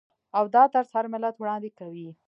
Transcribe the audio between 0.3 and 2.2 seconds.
او دا طرز هر ملت وړاندې کوي.